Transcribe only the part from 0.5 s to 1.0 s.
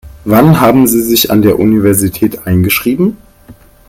haben